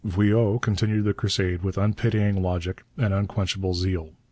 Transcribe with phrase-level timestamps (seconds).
[0.03, 4.13] Veuillot continued the crusade with unpitying logic and unquenchable zeal.